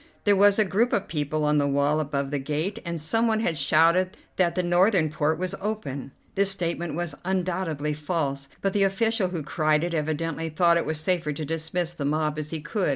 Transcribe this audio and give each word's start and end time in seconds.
There 0.23 0.35
was 0.35 0.57
a 0.57 0.65
group 0.65 0.93
of 0.93 1.07
people 1.07 1.43
on 1.45 1.59
the 1.59 1.67
wall 1.67 1.99
above 1.99 2.31
the 2.31 2.39
gate, 2.39 2.79
and 2.83 2.99
someone 2.99 3.41
had 3.41 3.55
shouted 3.55 4.17
that 4.35 4.55
the 4.55 4.63
northern 4.63 5.11
port 5.11 5.37
was 5.37 5.53
open. 5.61 6.11
This 6.33 6.49
statement 6.49 6.95
was 6.95 7.13
undoubtedly 7.23 7.93
false, 7.93 8.49
but 8.61 8.73
the 8.73 8.81
official 8.81 9.27
who 9.27 9.43
cried 9.43 9.83
it 9.83 9.93
evidently 9.93 10.49
thought 10.49 10.77
it 10.77 10.87
was 10.87 10.99
safer 10.99 11.33
to 11.33 11.45
dismiss 11.45 11.93
the 11.93 12.05
mob 12.05 12.39
as 12.39 12.49
he 12.49 12.61
could. 12.61 12.89